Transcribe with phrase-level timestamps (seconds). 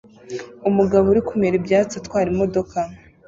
[0.69, 2.77] Umugabo uri kumera ibyatsi atwara imodoka